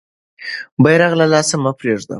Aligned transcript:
بیرغ 0.83 1.11
له 1.19 1.25
لاسه 1.33 1.55
مه 1.63 1.71
پرېږده. 1.79 2.09